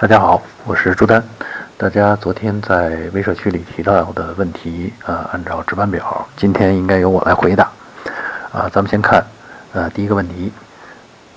[0.00, 1.20] 大家好，我是朱丹。
[1.76, 7.68] 大家昨天在微社区里提到的问题，呃，按照值班表，今天应该由我来回答。
[8.52, 9.20] 啊，咱们先看，
[9.72, 10.52] 呃，第一个问题，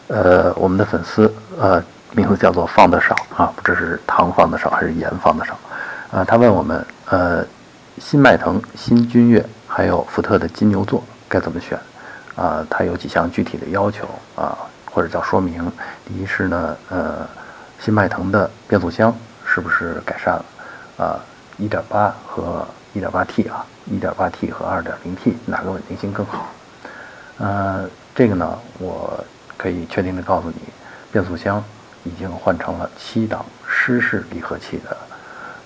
[0.10, 5.58] 呃，我们的粉丝，呃，名字叫做放的少啊，不知是糖放的少还是盐放的少。
[6.12, 7.44] 啊，他问我们，呃，
[7.98, 11.80] 新迈腾、新君越还有福特的金牛座该怎么选？
[12.36, 14.56] 啊，他有几项具体的要求啊，
[14.86, 15.66] 或者叫说明。
[16.06, 17.28] 第一是呢，呃。
[17.84, 19.12] 新迈腾的变速箱
[19.44, 20.46] 是不是改善了？
[21.04, 21.20] 啊
[21.60, 26.46] ，1.8和 1.8T 啊，1.8T 和 2.0T 哪个稳定性更好？
[27.40, 29.26] 呃，这个呢，我
[29.58, 30.58] 可以确定的告诉你，
[31.12, 31.64] 变速箱
[32.04, 34.98] 已经换成了七档湿式离合器的，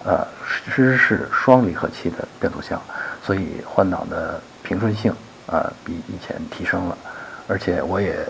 [0.05, 2.81] 呃，湿式双离合器的变速箱，
[3.25, 5.13] 所以换挡的平顺性
[5.47, 6.97] 啊比以前提升了，
[7.45, 8.25] 而且我也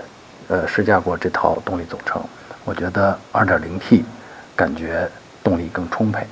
[0.47, 2.19] 呃试驾过这套动力总成。
[2.65, 4.03] 我觉得 2.0T
[4.55, 5.07] 感觉
[5.43, 6.25] 动力更充沛，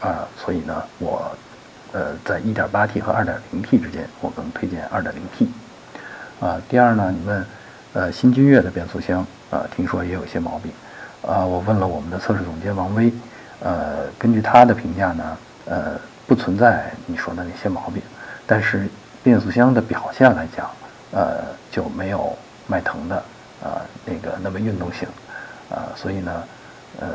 [0.00, 1.30] 啊，所以呢，我
[1.92, 5.46] 呃在 1.8T 和 2.0T 之间，我更推荐 2.0T。
[6.40, 7.46] 啊，第二呢，你问
[7.92, 10.72] 呃新君越的变速箱啊，听说也有一些毛病，
[11.22, 13.12] 啊，我问了我们的测试总监王威，
[13.60, 15.92] 呃，根据他的评价呢，呃，
[16.26, 18.02] 不存在你说的那些毛病，
[18.46, 18.88] 但是
[19.22, 20.68] 变速箱的表现来讲，
[21.12, 21.38] 呃，
[21.70, 23.16] 就没有迈腾的
[23.62, 25.06] 啊那个那么运动性。
[25.70, 26.44] 啊，所以呢，
[27.00, 27.06] 呃，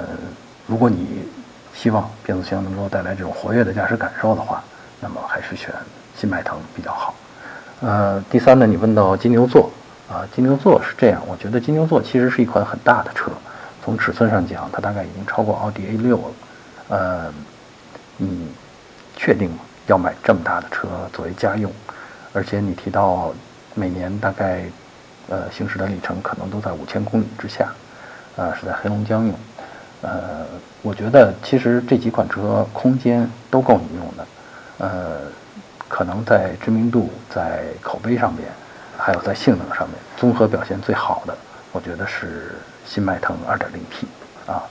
[0.67, 1.25] 如果你
[1.73, 4.63] 希望变速箱能够带来这种活跃的驾驶感受的话，
[4.99, 5.73] 那么还是选
[6.15, 7.15] 新迈腾比较好。
[7.81, 9.71] 呃，第三呢，你问到金牛座，
[10.07, 13.31] 啊，金牛座是这样，我觉得金牛座其实是一款很大的车，
[13.83, 16.23] 从尺寸上讲，它大概已经超过奥迪 A 六了。
[16.89, 17.33] 呃，
[18.17, 18.47] 你
[19.15, 19.51] 确定
[19.87, 21.71] 要买这么大的车作为家用？
[22.31, 23.33] 而且你提到
[23.73, 24.63] 每年大概
[25.27, 27.71] 呃行驶的里程可能都在五千公里之下。
[28.35, 29.35] 呃，是在黑龙江用，
[30.01, 30.45] 呃，
[30.81, 34.25] 我觉得其实这几款车空间都够你用的，
[34.79, 34.89] 呃，
[35.87, 38.47] 可能在知名度、在口碑上面，
[38.97, 41.37] 还有在性能上面，综合表现最好的，
[41.71, 42.55] 我觉得是
[42.85, 44.63] 新迈腾 2.0T 啊，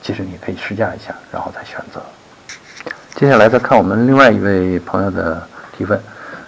[0.00, 2.00] 其实你可以试驾一下，然后再选择。
[3.16, 5.42] 接下来再看我们另外一位朋友的
[5.76, 6.00] 提问，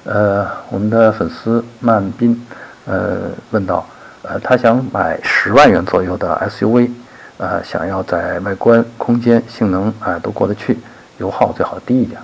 [0.04, 2.46] 呃，我们的粉丝曼斌，
[2.86, 3.84] 呃，问到。
[4.22, 6.90] 呃，他想买十万元左右的 SUV，
[7.38, 10.78] 呃，想要在外观、空间、性能啊都过得去，
[11.16, 12.20] 油耗最好低一点。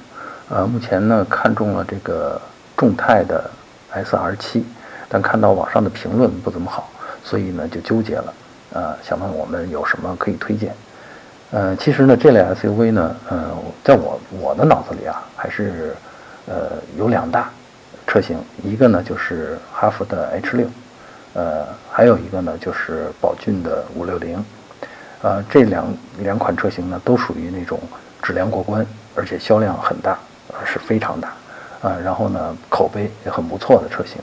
[0.50, 2.38] 呃，目前呢看中了这个
[2.76, 3.50] 众泰的
[3.94, 4.62] SR7，
[5.08, 6.90] 但看到网上的评论不怎么好，
[7.24, 8.34] 所以呢就纠结了。
[8.74, 10.74] 呃，想问我们有什么可以推荐？
[11.52, 13.48] 呃，其实呢这类 SUV 呢，呃，
[13.82, 15.96] 在我我的脑子里啊，还是
[16.46, 17.48] 呃有两大
[18.06, 20.66] 车型，一个呢就是哈弗的 H6。
[21.34, 24.44] 呃，还有一个呢，就是宝骏的五六零，
[25.22, 25.86] 呃，这两
[26.18, 27.80] 两款车型呢，都属于那种
[28.22, 30.18] 质量过关，而且销量很大，
[30.62, 31.32] 是非常大，
[31.80, 34.18] 啊，然后呢，口碑也很不错的车型。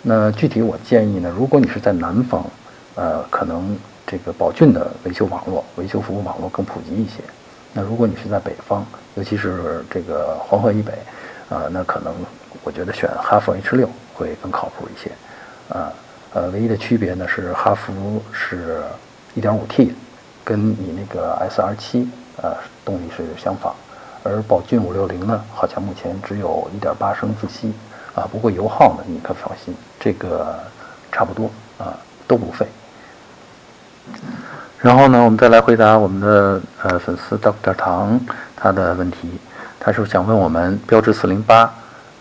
[0.00, 2.42] 那具体我建议呢，如果你是在南方，
[2.94, 7.16] 呃，可能这个宝骏的维修网络、维修服务网络更普及一些。
[7.74, 8.82] 那如果你是在北方，
[9.16, 10.92] 尤其是这个黄河以北，
[11.50, 12.14] 啊，那可能
[12.64, 15.10] 我觉得选哈弗 H 六会更靠谱一些，
[15.68, 15.84] 啊。
[15.84, 15.92] 呃，
[16.32, 18.82] 呃唯一的区别呢是哈弗是
[19.36, 19.90] 1.5T，
[20.44, 22.06] 跟你那个 SR7
[22.40, 22.54] 呃
[22.84, 23.72] 动力是相仿，
[24.22, 27.72] 而宝骏560呢好像目前只有一点八升自吸
[28.14, 30.58] 啊，不过油耗呢你可放心，这个
[31.10, 31.98] 差不多啊
[32.28, 32.66] 都不费。
[34.78, 37.74] 然后呢，我们再来回答我们的呃粉丝 Dr.
[37.74, 38.18] 唐
[38.56, 39.38] 他的问题，
[39.78, 41.68] 他是想问我们标致408，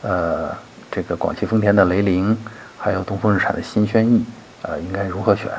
[0.01, 0.49] 呃
[0.91, 2.37] 这个广汽丰田的雷凌。
[2.79, 4.23] 还有东风日产的新轩逸，
[4.61, 5.51] 呃，应该如何选？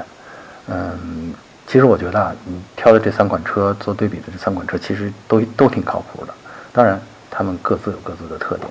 [0.69, 1.35] 嗯，
[1.67, 6.33] 其实我觉得啊，你挑的这三款车做对比的这三款车，其实都都挺靠谱的。
[6.73, 7.01] 当然，
[7.31, 8.69] 它们各自有各自的特点。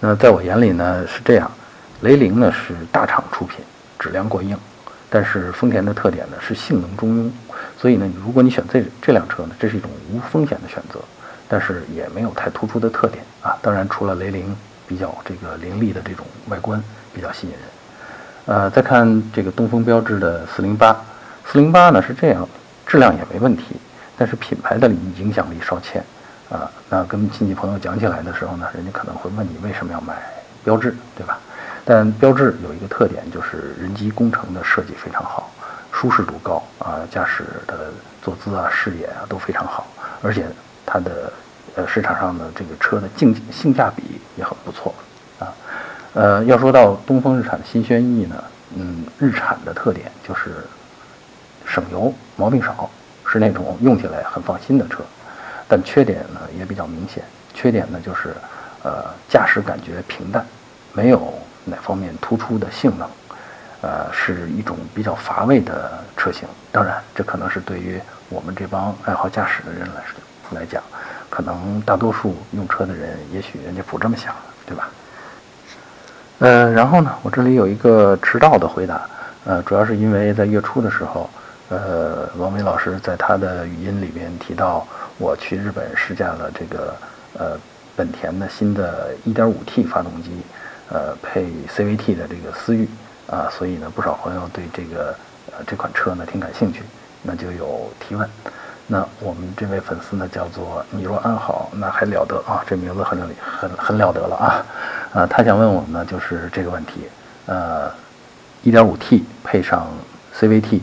[0.00, 1.50] 那在我眼里呢是这样，
[2.00, 3.64] 雷凌呢是大厂出品，
[3.98, 4.56] 质量过硬，
[5.08, 7.30] 但是丰田的特点呢是性能中庸。
[7.78, 10.98] 所以呢，如果你选这这辆车呢，这是一种无风险的选择，
[11.48, 13.56] 但是也没有太突出的特点啊。
[13.62, 14.56] 当然，除了雷凌
[14.88, 16.82] 比较这个凌厉的这种外观。
[17.14, 17.62] 比较吸引人，
[18.44, 20.94] 呃，再看这个东风标致的四零八，
[21.44, 22.46] 四零八呢是这样，
[22.86, 23.74] 质量也没问题，
[24.16, 26.04] 但是品牌的影响力稍欠，
[26.48, 30.14] 啊，那跟亲戚朋友讲起来的时候呢，人家可能会问你为什么要买
[30.62, 31.40] 标致，对吧？
[31.84, 35.50] 但标致有一个特点，就是人机工程的设计非常好，
[35.90, 37.90] 舒适度高啊，驾驶的
[38.22, 39.88] 坐姿啊、视野啊都非常好，
[40.22, 40.46] 而且
[40.86, 41.32] 它的
[41.76, 44.02] 呃市场上的这个车的竞性价比
[44.36, 44.94] 也很不错。
[45.38, 45.52] 啊
[46.14, 48.42] 呃，要说到东风日产的新轩逸呢，
[48.74, 50.64] 嗯，日产的特点就是
[51.64, 52.90] 省油、毛病少、
[53.26, 55.04] 是那种用起来很放心的车，
[55.68, 57.22] 但缺点呢也比较明显。
[57.54, 58.34] 缺点呢就是，
[58.82, 60.44] 呃，驾驶感觉平淡，
[60.92, 61.32] 没有
[61.64, 63.08] 哪方面突出的性能，
[63.82, 66.48] 呃，是一种比较乏味的车型。
[66.72, 70.82] 当然，这可能是对于我们这帮爱好驾驶的人来说来讲，
[71.30, 74.34] 可能大多数用车的人也许人家不这么想，
[74.66, 74.88] 对吧？
[76.38, 79.08] 呃，然后呢，我这里有一个迟到的回答。
[79.44, 81.28] 呃，主要是因为在月初的时候，
[81.68, 84.86] 呃，王伟老师在他的语音里边提到，
[85.18, 86.94] 我去日本试驾了这个
[87.38, 87.58] 呃
[87.96, 90.30] 本田的新的 1.5T 发动机，
[90.90, 92.86] 呃配 CVT 的这个思域
[93.26, 95.14] 啊，所以呢，不少朋友对这个
[95.50, 96.82] 呃这款车呢挺感兴趣，
[97.22, 98.28] 那就有提问。
[98.88, 104.66] 那我们这位粉丝呢叫做你若安好，那还了得啊，这名字很了很很了得了啊，
[105.12, 107.04] 啊，他想问我们呢就是这个问题，
[107.46, 107.90] 呃。
[108.64, 109.86] 1.5T 配上
[110.34, 110.80] CVT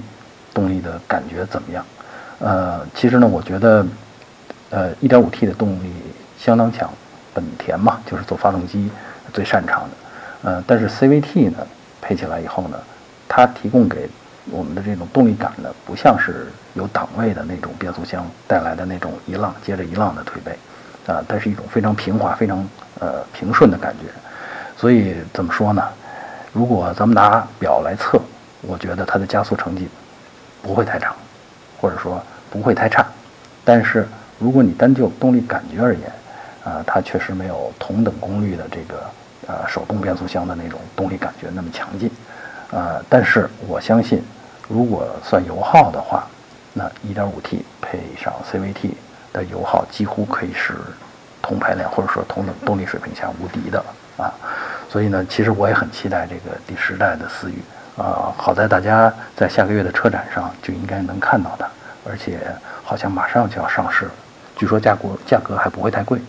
[0.53, 1.85] 动力的感觉怎么样？
[2.39, 3.85] 呃，其实呢，我觉得，
[4.69, 5.91] 呃，1.5T 的动力
[6.39, 6.89] 相当强，
[7.33, 8.89] 本田嘛，就是做发动机
[9.33, 10.49] 最擅长的。
[10.49, 11.57] 呃，但是 CVT 呢，
[12.01, 12.77] 配起来以后呢，
[13.27, 14.09] 它提供给
[14.51, 20.51] 我们的这种动力感呢，不像是有档位的那种变速箱带来的那种一浪接着一浪的推背，
[21.07, 22.67] 啊，但是一种非常平滑、非常
[22.99, 24.05] 呃平顺的感觉。
[24.77, 25.83] 所以怎么说呢？
[26.53, 28.21] 如果咱们拿表来测，
[28.61, 29.87] 我觉得它的加速成绩
[30.61, 31.15] 不会太长，
[31.81, 33.05] 或者说不会太差。
[33.63, 34.07] 但是
[34.37, 36.11] 如果你单就动力感觉而言，
[36.63, 39.03] 啊，它确实没有同等功率的这个
[39.47, 42.11] 呃手动变速箱的那种动力感觉那么强劲。
[42.71, 44.21] 呃，但是我相信，
[44.67, 46.25] 如果算油耗的话，
[46.73, 48.91] 那 1.5T 配上 CVT
[49.31, 50.73] 的油耗几乎可以是
[51.41, 53.83] 同排量或者说同等动力水平下无敌的
[54.17, 54.33] 啊。
[54.89, 57.61] 所以呢，其实我也很期待这个第十代的思域
[57.97, 58.33] 啊。
[58.37, 61.67] 好在大家在下个月的车展上就应该能看到它，
[62.07, 62.39] 而且
[62.83, 64.11] 好像马上就要上市了。
[64.55, 66.19] 据说价格价格还不会太贵。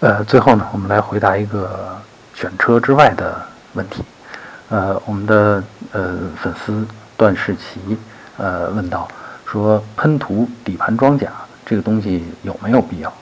[0.00, 1.96] 呃，最后呢，我们来回答一个
[2.34, 3.40] 选车之外的
[3.74, 4.02] 问题。
[4.70, 5.62] 呃，我们的
[5.92, 6.86] 呃粉丝
[7.20, 7.98] 段世奇
[8.38, 9.06] 呃问到
[9.44, 11.28] 说，喷涂底盘装甲
[11.66, 13.12] 这个东西有没有必要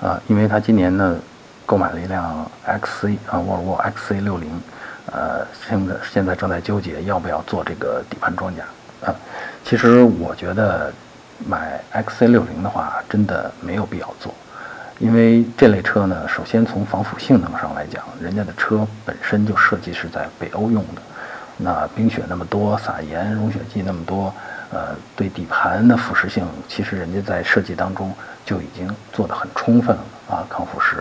[0.00, 0.22] 啊？
[0.28, 1.18] 因为他今年呢。
[1.70, 4.42] 购买了一辆 XC 啊，沃尔沃 XC60，
[5.12, 8.64] 呃，现在现在正在纠结要不要做这个底盘装甲
[9.06, 9.14] 啊。
[9.64, 10.92] 其实我觉得
[11.46, 14.34] 买 XC60 的话，真的没有必要做，
[14.98, 21.02] 因为这类车呢，首先从防腐性能上来讲，人家的车本身就设计是在北欧用的，
[21.62, 24.32] 那冰雪那么多，撒盐融雪剂那么多，
[24.72, 28.12] 呃，对底盘的腐蚀性，其实人家在设计当中
[28.44, 30.98] 就已经做得很充分了啊，抗腐蚀。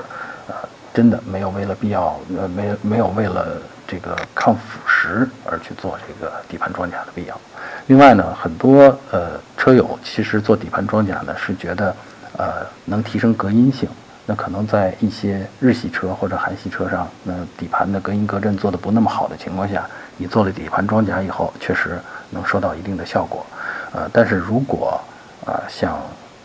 [0.48, 0.56] 呃
[0.92, 7.40] 真的没有为了必要，呃，没没有为了这个抗腐蚀而去做这个底盘装甲的必要。
[7.86, 11.96] 另外呢，很多呃车友其实做底盘装甲呢是觉得，
[12.38, 13.88] 呃，能提升隔音性。
[14.30, 22.00] 那可能在一些日系车或者韩系车上，那底盘的隔音隔震做的不那么好的情况下，你做了底盘装甲以后，确实
[22.30, 23.44] 能收到一定的效果。
[23.92, 25.02] 呃，但是如果
[25.48, 26.00] 啊像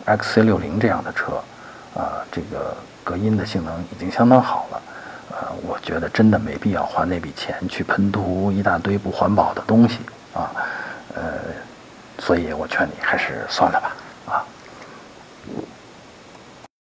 [0.07, 1.33] XC60 这样的车，
[1.93, 2.75] 啊这个。
[3.05, 4.81] 隔音的性能已经相当好了，
[5.29, 9.99] 呃，我觉得真的没必要花那笔钱去喷涂一大堆不环保的东西
[10.33, 10.49] 啊，
[11.13, 11.21] 呃，
[12.17, 13.95] 所以我劝你还是算了吧。